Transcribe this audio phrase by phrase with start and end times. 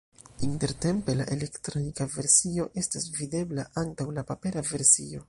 [0.45, 5.19] Intertempe la elektronika versio estas videbla antaŭ la papera versio.